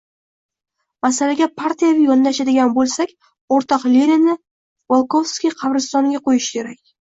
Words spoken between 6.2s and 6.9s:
qo‘yish kerak.